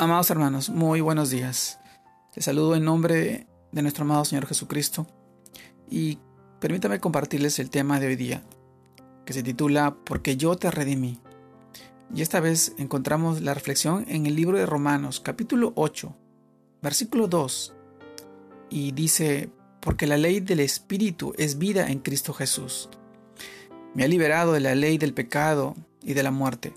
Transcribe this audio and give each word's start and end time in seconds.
Amados 0.00 0.30
hermanos, 0.30 0.70
muy 0.70 1.00
buenos 1.00 1.28
días. 1.28 1.80
Les 2.36 2.44
saludo 2.44 2.76
en 2.76 2.84
nombre 2.84 3.48
de 3.72 3.82
nuestro 3.82 4.04
amado 4.04 4.24
Señor 4.24 4.46
Jesucristo 4.46 5.08
y 5.90 6.20
permítame 6.60 7.00
compartirles 7.00 7.58
el 7.58 7.68
tema 7.68 7.98
de 7.98 8.06
hoy 8.06 8.14
día, 8.14 8.44
que 9.24 9.32
se 9.32 9.42
titula 9.42 9.96
Porque 10.04 10.36
yo 10.36 10.54
te 10.54 10.70
redimí. 10.70 11.20
Y 12.14 12.22
esta 12.22 12.38
vez 12.38 12.74
encontramos 12.78 13.40
la 13.40 13.54
reflexión 13.54 14.04
en 14.06 14.26
el 14.26 14.36
libro 14.36 14.56
de 14.56 14.66
Romanos, 14.66 15.18
capítulo 15.18 15.72
8, 15.74 16.14
versículo 16.80 17.26
2, 17.26 17.74
y 18.70 18.92
dice, 18.92 19.50
Porque 19.80 20.06
la 20.06 20.16
ley 20.16 20.38
del 20.38 20.60
Espíritu 20.60 21.34
es 21.36 21.58
vida 21.58 21.90
en 21.90 21.98
Cristo 21.98 22.32
Jesús. 22.32 22.88
Me 23.96 24.04
ha 24.04 24.08
liberado 24.08 24.52
de 24.52 24.60
la 24.60 24.76
ley 24.76 24.96
del 24.96 25.12
pecado 25.12 25.74
y 26.04 26.14
de 26.14 26.22
la 26.22 26.30
muerte. 26.30 26.72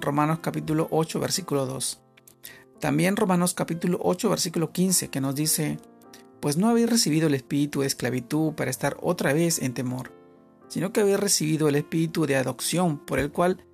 Romanos 0.00 0.38
capítulo 0.40 0.88
8, 0.90 1.20
versículo 1.20 1.66
2. 1.66 2.01
También 2.82 3.14
Romanos 3.14 3.54
capítulo 3.54 4.00
8, 4.02 4.28
versículo 4.28 4.72
15, 4.72 5.08
que 5.08 5.20
nos 5.20 5.36
dice, 5.36 5.78
Pues 6.40 6.56
no 6.56 6.66
habéis 6.66 6.90
recibido 6.90 7.28
el 7.28 7.34
espíritu 7.36 7.82
de 7.82 7.86
esclavitud 7.86 8.54
para 8.54 8.72
estar 8.72 8.96
otra 9.00 9.32
vez 9.32 9.62
en 9.62 9.72
temor, 9.72 10.10
sino 10.66 10.92
que 10.92 11.00
habéis 11.00 11.20
recibido 11.20 11.68
el 11.68 11.76
espíritu 11.76 12.26
de 12.26 12.34
adopción 12.34 12.98
por 12.98 13.20
el 13.20 13.30
cual 13.30 13.64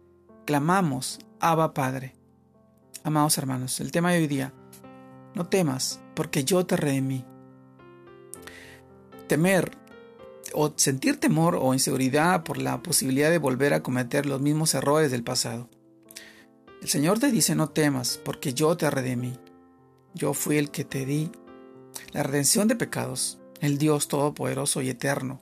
clamamos, 0.44 1.20
Abba 1.40 1.72
Padre. 1.72 2.16
Amados 3.02 3.38
hermanos, 3.38 3.80
el 3.80 3.92
tema 3.92 4.12
de 4.12 4.18
hoy 4.18 4.26
día, 4.26 4.52
no 5.34 5.46
temas, 5.46 6.00
porque 6.14 6.44
yo 6.44 6.66
te 6.66 6.76
redimí. 6.76 7.24
Temer 9.26 9.70
o 10.52 10.74
sentir 10.76 11.18
temor 11.18 11.58
o 11.58 11.72
inseguridad 11.72 12.44
por 12.44 12.58
la 12.58 12.82
posibilidad 12.82 13.30
de 13.30 13.38
volver 13.38 13.72
a 13.72 13.82
cometer 13.82 14.26
los 14.26 14.42
mismos 14.42 14.74
errores 14.74 15.10
del 15.10 15.24
pasado. 15.24 15.70
El 16.80 16.88
Señor 16.88 17.18
te 17.18 17.32
dice 17.32 17.54
no 17.54 17.70
temas, 17.70 18.20
porque 18.24 18.54
yo 18.54 18.76
te 18.76 18.88
redimí. 18.88 19.36
Yo 20.14 20.32
fui 20.32 20.58
el 20.58 20.70
que 20.70 20.84
te 20.84 21.04
di 21.04 21.30
la 22.12 22.22
redención 22.22 22.68
de 22.68 22.76
pecados, 22.76 23.40
el 23.60 23.78
Dios 23.78 24.06
Todopoderoso 24.06 24.80
y 24.80 24.88
Eterno, 24.88 25.40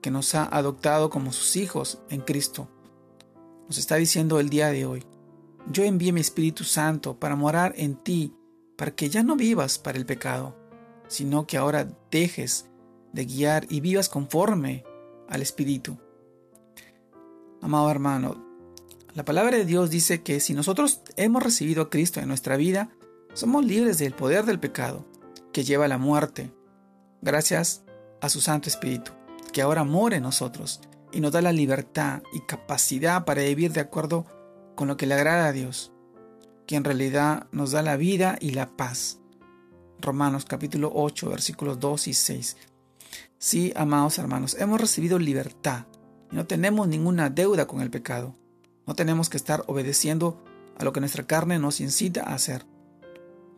que 0.00 0.10
nos 0.10 0.34
ha 0.34 0.44
adoptado 0.44 1.10
como 1.10 1.32
sus 1.32 1.56
hijos 1.56 2.00
en 2.08 2.22
Cristo. 2.22 2.68
Nos 3.66 3.76
está 3.76 3.96
diciendo 3.96 4.40
el 4.40 4.48
día 4.48 4.68
de 4.68 4.86
hoy, 4.86 5.04
yo 5.70 5.84
envié 5.84 6.12
mi 6.12 6.22
Espíritu 6.22 6.64
Santo 6.64 7.18
para 7.18 7.36
morar 7.36 7.74
en 7.76 7.96
ti, 7.96 8.34
para 8.76 8.92
que 8.92 9.10
ya 9.10 9.22
no 9.22 9.36
vivas 9.36 9.78
para 9.78 9.98
el 9.98 10.06
pecado, 10.06 10.56
sino 11.06 11.46
que 11.46 11.58
ahora 11.58 11.86
dejes 12.10 12.66
de 13.12 13.26
guiar 13.26 13.66
y 13.68 13.80
vivas 13.80 14.08
conforme 14.08 14.84
al 15.28 15.42
Espíritu. 15.42 15.98
Amado 17.60 17.90
hermano, 17.90 18.47
la 19.14 19.24
palabra 19.24 19.56
de 19.56 19.64
Dios 19.64 19.90
dice 19.90 20.22
que 20.22 20.40
si 20.40 20.54
nosotros 20.54 21.00
hemos 21.16 21.42
recibido 21.42 21.82
a 21.82 21.90
Cristo 21.90 22.20
en 22.20 22.28
nuestra 22.28 22.56
vida, 22.56 22.90
somos 23.34 23.64
libres 23.64 23.98
del 23.98 24.12
poder 24.12 24.44
del 24.44 24.60
pecado, 24.60 25.06
que 25.52 25.64
lleva 25.64 25.86
a 25.86 25.88
la 25.88 25.98
muerte, 25.98 26.52
gracias 27.22 27.84
a 28.20 28.28
su 28.28 28.40
Santo 28.40 28.68
Espíritu, 28.68 29.12
que 29.52 29.62
ahora 29.62 29.84
mora 29.84 30.16
en 30.16 30.22
nosotros 30.22 30.80
y 31.12 31.20
nos 31.20 31.32
da 31.32 31.40
la 31.40 31.52
libertad 31.52 32.22
y 32.32 32.40
capacidad 32.40 33.24
para 33.24 33.42
vivir 33.42 33.72
de 33.72 33.80
acuerdo 33.80 34.26
con 34.74 34.88
lo 34.88 34.96
que 34.96 35.06
le 35.06 35.14
agrada 35.14 35.46
a 35.46 35.52
Dios, 35.52 35.92
que 36.66 36.76
en 36.76 36.84
realidad 36.84 37.46
nos 37.50 37.72
da 37.72 37.82
la 37.82 37.96
vida 37.96 38.36
y 38.40 38.50
la 38.50 38.76
paz. 38.76 39.20
Romanos 40.00 40.44
capítulo 40.44 40.92
8 40.94 41.30
versículos 41.30 41.80
2 41.80 42.08
y 42.08 42.14
6. 42.14 42.56
Sí, 43.38 43.72
amados 43.74 44.18
hermanos, 44.18 44.56
hemos 44.58 44.80
recibido 44.80 45.18
libertad 45.18 45.86
y 46.30 46.36
no 46.36 46.46
tenemos 46.46 46.86
ninguna 46.88 47.30
deuda 47.30 47.66
con 47.66 47.80
el 47.80 47.90
pecado. 47.90 48.36
No 48.88 48.94
tenemos 48.94 49.28
que 49.28 49.36
estar 49.36 49.64
obedeciendo 49.66 50.42
a 50.78 50.82
lo 50.82 50.94
que 50.94 51.00
nuestra 51.00 51.26
carne 51.26 51.58
nos 51.58 51.78
incita 51.82 52.22
a 52.22 52.32
hacer. 52.32 52.64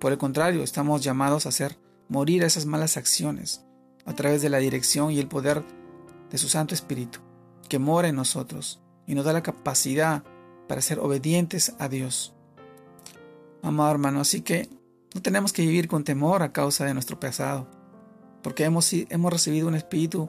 Por 0.01 0.11
el 0.11 0.19
contrario, 0.19 0.65
estamos 0.65 1.05
llamados 1.05 1.47
a 1.47 1.51
hacer 1.51 1.79
morir 2.09 2.43
esas 2.43 2.67
malas 2.67 2.97
acciones 2.97 3.65
a 4.07 4.13
través 4.13 4.43
de 4.43 4.49
la 4.49 4.59
dirección 4.59 5.13
y 5.13 5.21
el 5.21 5.29
poder 5.29 5.63
de 6.31 6.37
su 6.37 6.49
Santo 6.49 6.75
Espíritu, 6.75 7.21
que 7.69 7.79
mora 7.79 8.09
en 8.09 8.17
nosotros 8.17 8.83
y 9.07 9.15
nos 9.15 9.25
da 9.25 9.33
la 9.33 9.45
capacidad 9.45 10.25
para 10.67 10.81
ser 10.81 10.99
obedientes 10.99 11.75
a 11.79 11.89
Dios. 11.89 12.35
Amado 13.63 13.93
hermano, 13.93 14.23
así 14.23 14.41
que 14.41 14.69
no 15.15 15.23
tenemos 15.23 15.53
que 15.53 15.63
vivir 15.63 15.87
con 15.87 16.03
temor 16.03 16.43
a 16.43 16.53
causa 16.53 16.87
de 16.87 16.95
nuestro 16.95 17.21
pasado, 17.21 17.69
porque 18.43 18.65
hemos, 18.65 18.93
hemos 18.93 19.33
recibido 19.33 19.69
un 19.69 19.77
Espíritu, 19.77 20.29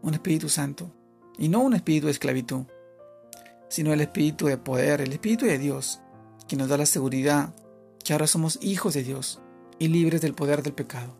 un 0.00 0.14
Espíritu 0.14 0.48
Santo, 0.48 0.92
y 1.36 1.48
no 1.48 1.58
un 1.58 1.74
Espíritu 1.74 2.06
de 2.06 2.12
esclavitud 2.12 2.66
sino 3.72 3.94
el 3.94 4.02
Espíritu 4.02 4.48
de 4.48 4.58
poder, 4.58 5.00
el 5.00 5.14
Espíritu 5.14 5.46
de 5.46 5.56
Dios, 5.56 5.98
que 6.46 6.56
nos 6.56 6.68
da 6.68 6.76
la 6.76 6.84
seguridad 6.84 7.54
que 8.04 8.12
ahora 8.12 8.26
somos 8.26 8.58
hijos 8.60 8.92
de 8.92 9.02
Dios 9.02 9.40
y 9.78 9.88
libres 9.88 10.20
del 10.20 10.34
poder 10.34 10.62
del 10.62 10.74
pecado. 10.74 11.16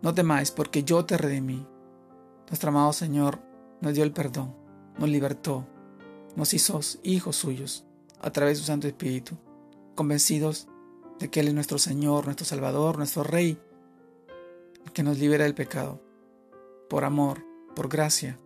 No 0.00 0.14
temáis, 0.14 0.52
porque 0.52 0.84
yo 0.84 1.04
te 1.04 1.18
redimí. 1.18 1.66
Nuestro 2.46 2.68
amado 2.68 2.92
Señor 2.92 3.40
nos 3.80 3.94
dio 3.94 4.04
el 4.04 4.12
perdón, 4.12 4.54
nos 4.96 5.08
libertó, 5.08 5.66
nos 6.36 6.54
hizo 6.54 6.78
hijos 7.02 7.34
suyos 7.34 7.84
a 8.20 8.30
través 8.30 8.58
de 8.58 8.60
su 8.60 8.66
Santo 8.68 8.86
Espíritu, 8.86 9.36
convencidos 9.96 10.68
de 11.18 11.30
que 11.30 11.40
Él 11.40 11.48
es 11.48 11.54
nuestro 11.54 11.78
Señor, 11.78 12.26
nuestro 12.26 12.46
Salvador, 12.46 12.96
nuestro 12.96 13.24
Rey, 13.24 13.58
que 14.94 15.02
nos 15.02 15.18
libera 15.18 15.42
del 15.42 15.56
pecado, 15.56 16.00
por 16.88 17.02
amor, 17.02 17.44
por 17.74 17.88
gracia, 17.88 18.38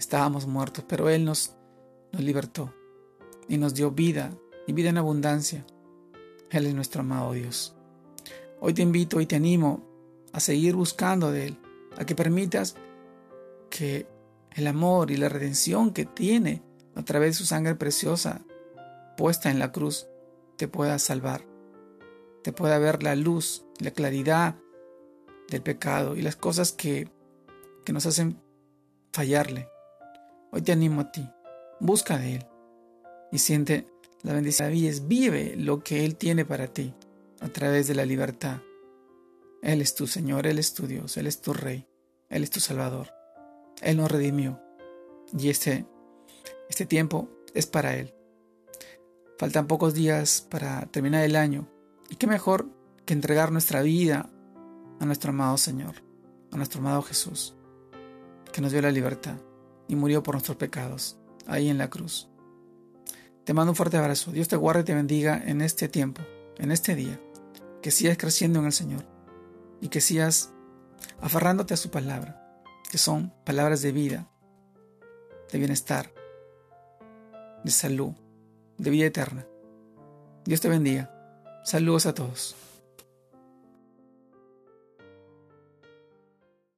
Estábamos 0.00 0.46
muertos, 0.46 0.82
pero 0.88 1.10
Él 1.10 1.26
nos, 1.26 1.54
nos 2.10 2.22
libertó 2.22 2.72
y 3.48 3.58
nos 3.58 3.74
dio 3.74 3.90
vida 3.90 4.32
y 4.66 4.72
vida 4.72 4.88
en 4.88 4.96
abundancia. 4.96 5.66
Él 6.50 6.64
es 6.64 6.74
nuestro 6.74 7.02
amado 7.02 7.32
Dios. 7.32 7.76
Hoy 8.60 8.72
te 8.72 8.80
invito 8.80 9.20
y 9.20 9.26
te 9.26 9.36
animo 9.36 9.84
a 10.32 10.40
seguir 10.40 10.74
buscando 10.74 11.30
de 11.30 11.48
Él, 11.48 11.58
a 11.98 12.06
que 12.06 12.14
permitas 12.14 12.76
que 13.68 14.06
el 14.52 14.68
amor 14.68 15.10
y 15.10 15.18
la 15.18 15.28
redención 15.28 15.92
que 15.92 16.06
tiene 16.06 16.62
a 16.94 17.02
través 17.02 17.32
de 17.32 17.34
su 17.34 17.44
sangre 17.44 17.74
preciosa 17.74 18.40
puesta 19.18 19.50
en 19.50 19.58
la 19.58 19.70
cruz 19.70 20.06
te 20.56 20.66
pueda 20.66 20.98
salvar, 20.98 21.44
te 22.42 22.54
pueda 22.54 22.78
ver 22.78 23.02
la 23.02 23.16
luz, 23.16 23.66
la 23.78 23.90
claridad 23.90 24.56
del 25.50 25.60
pecado 25.60 26.16
y 26.16 26.22
las 26.22 26.36
cosas 26.36 26.72
que, 26.72 27.10
que 27.84 27.92
nos 27.92 28.06
hacen 28.06 28.40
fallarle. 29.12 29.68
Hoy 30.52 30.62
te 30.62 30.72
animo 30.72 31.02
a 31.02 31.12
ti. 31.12 31.28
Busca 31.78 32.18
de 32.18 32.36
Él 32.36 32.46
y 33.30 33.38
siente 33.38 33.86
la 34.22 34.32
bendición 34.32 34.72
de. 34.72 35.00
Vive 35.06 35.54
lo 35.56 35.84
que 35.84 36.04
Él 36.04 36.16
tiene 36.16 36.44
para 36.44 36.66
ti 36.66 36.92
a 37.40 37.48
través 37.48 37.86
de 37.86 37.94
la 37.94 38.04
libertad. 38.04 38.58
Él 39.62 39.80
es 39.80 39.94
tu 39.94 40.06
Señor, 40.06 40.46
Él 40.46 40.58
es 40.58 40.74
tu 40.74 40.86
Dios, 40.88 41.16
Él 41.16 41.28
es 41.28 41.40
tu 41.40 41.52
Rey, 41.52 41.86
Él 42.28 42.42
es 42.42 42.50
tu 42.50 42.58
Salvador. 42.58 43.08
Él 43.80 43.96
nos 43.96 44.10
redimió 44.10 44.60
y 45.38 45.50
este, 45.50 45.86
este 46.68 46.84
tiempo 46.84 47.28
es 47.54 47.66
para 47.66 47.96
Él. 47.96 48.12
Faltan 49.38 49.68
pocos 49.68 49.94
días 49.94 50.44
para 50.50 50.84
terminar 50.86 51.24
el 51.24 51.36
año 51.36 51.68
y 52.08 52.16
qué 52.16 52.26
mejor 52.26 52.68
que 53.06 53.14
entregar 53.14 53.52
nuestra 53.52 53.82
vida 53.82 54.28
a 54.98 55.06
nuestro 55.06 55.30
amado 55.30 55.56
Señor, 55.56 55.94
a 56.50 56.56
nuestro 56.56 56.80
amado 56.80 57.02
Jesús, 57.02 57.54
que 58.52 58.60
nos 58.60 58.72
dio 58.72 58.82
la 58.82 58.90
libertad 58.90 59.36
y 59.90 59.96
murió 59.96 60.22
por 60.22 60.36
nuestros 60.36 60.56
pecados, 60.56 61.18
ahí 61.48 61.68
en 61.68 61.76
la 61.76 61.90
cruz. 61.90 62.28
Te 63.42 63.52
mando 63.52 63.72
un 63.72 63.76
fuerte 63.76 63.96
abrazo. 63.96 64.30
Dios 64.30 64.46
te 64.46 64.54
guarde 64.54 64.82
y 64.82 64.84
te 64.84 64.94
bendiga 64.94 65.42
en 65.44 65.60
este 65.62 65.88
tiempo, 65.88 66.22
en 66.58 66.70
este 66.70 66.94
día. 66.94 67.20
Que 67.82 67.90
sigas 67.90 68.16
creciendo 68.16 68.60
en 68.60 68.66
el 68.66 68.72
Señor 68.72 69.04
y 69.80 69.88
que 69.88 70.00
sigas 70.00 70.52
aferrándote 71.20 71.74
a 71.74 71.76
su 71.76 71.90
palabra, 71.90 72.62
que 72.88 72.98
son 72.98 73.34
palabras 73.44 73.82
de 73.82 73.90
vida, 73.90 74.30
de 75.50 75.58
bienestar, 75.58 76.14
de 77.64 77.70
salud, 77.72 78.12
de 78.78 78.90
vida 78.90 79.06
eterna. 79.06 79.44
Dios 80.44 80.60
te 80.60 80.68
bendiga. 80.68 81.10
Saludos 81.64 82.06
a 82.06 82.14
todos. 82.14 82.54